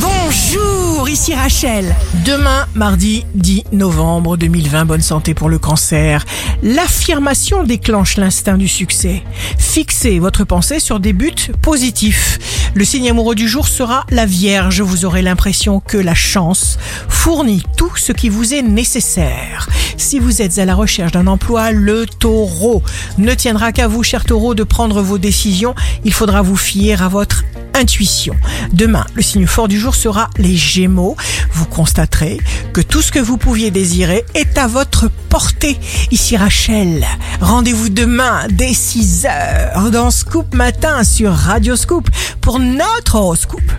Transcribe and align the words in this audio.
Bonjour, 0.00 1.08
ici 1.08 1.34
Rachel. 1.34 1.94
Demain, 2.24 2.66
mardi 2.74 3.24
10 3.34 3.64
novembre 3.72 4.36
2020, 4.36 4.84
bonne 4.84 5.00
santé 5.00 5.34
pour 5.34 5.48
le 5.48 5.58
cancer. 5.58 6.24
L'affirmation 6.62 7.64
déclenche 7.64 8.16
l'instinct 8.16 8.58
du 8.58 8.68
succès. 8.68 9.22
Fixez 9.58 10.18
votre 10.18 10.44
pensée 10.44 10.78
sur 10.78 11.00
des 11.00 11.12
buts 11.12 11.52
positifs. 11.62 12.38
Le 12.74 12.84
signe 12.84 13.10
amoureux 13.10 13.34
du 13.34 13.48
jour 13.48 13.66
sera 13.66 14.04
la 14.10 14.26
Vierge. 14.26 14.82
Vous 14.82 15.04
aurez 15.04 15.22
l'impression 15.22 15.80
que 15.80 15.96
la 15.96 16.14
chance 16.14 16.78
fournit 17.08 17.62
tout 17.76 17.96
ce 17.96 18.12
qui 18.12 18.28
vous 18.28 18.54
est 18.54 18.62
nécessaire. 18.62 19.68
Si 19.96 20.20
vous 20.20 20.42
êtes 20.42 20.58
à 20.58 20.64
la 20.64 20.76
recherche 20.76 21.12
d'un 21.12 21.26
emploi, 21.26 21.72
le 21.72 22.06
taureau 22.06 22.82
ne 23.18 23.34
tiendra 23.34 23.72
qu'à 23.72 23.88
vous, 23.88 24.04
cher 24.04 24.24
taureau, 24.24 24.54
de 24.54 24.62
prendre 24.62 25.02
vos 25.02 25.18
décisions. 25.18 25.74
Il 26.04 26.12
faudra 26.12 26.42
vous 26.42 26.56
fier 26.56 27.02
à 27.02 27.08
votre 27.08 27.44
intuition. 27.78 28.34
Demain, 28.72 29.06
le 29.14 29.22
signe 29.22 29.46
fort 29.46 29.68
du 29.68 29.78
jour 29.78 29.94
sera 29.94 30.28
les 30.36 30.56
Gémeaux. 30.56 31.16
Vous 31.52 31.64
constaterez 31.64 32.38
que 32.72 32.80
tout 32.80 33.00
ce 33.00 33.12
que 33.12 33.18
vous 33.18 33.38
pouviez 33.38 33.70
désirer 33.70 34.24
est 34.34 34.58
à 34.58 34.66
votre 34.66 35.08
portée. 35.28 35.78
Ici 36.10 36.36
Rachel, 36.36 37.06
rendez-vous 37.40 37.88
demain 37.88 38.46
dès 38.50 38.74
6 38.74 39.26
heures 39.26 39.90
dans 39.90 40.10
Scoop 40.10 40.54
Matin 40.54 41.04
sur 41.04 41.32
Radio 41.32 41.76
Scoop 41.76 42.10
pour 42.40 42.58
notre 42.58 43.14
horoscope. 43.14 43.72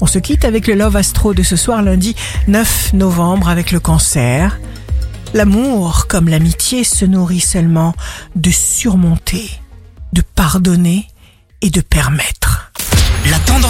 On 0.00 0.06
se 0.06 0.18
quitte 0.18 0.44
avec 0.44 0.66
le 0.66 0.74
Love 0.74 0.96
Astro 0.96 1.34
de 1.34 1.42
ce 1.42 1.56
soir 1.56 1.82
lundi 1.82 2.14
9 2.48 2.94
novembre 2.94 3.48
avec 3.48 3.72
le 3.72 3.80
cancer. 3.80 4.58
L'amour, 5.34 6.06
comme 6.08 6.28
l'amitié, 6.28 6.84
se 6.84 7.04
nourrit 7.04 7.40
seulement 7.40 7.94
de 8.34 8.50
surmonter, 8.50 9.50
de 10.12 10.22
pardonner 10.22 11.06
et 11.62 11.70
de 11.70 11.80
permettre. 11.80 12.49